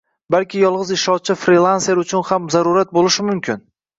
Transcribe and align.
balki 0.35 0.61
yolg’iz 0.61 0.93
ishlovchi 0.95 1.35
frilanserlar 1.41 2.03
uchun 2.05 2.25
ham 2.31 2.49
zarurat 2.57 2.95
bo’lishi 2.99 3.29
mumkin 3.31 3.63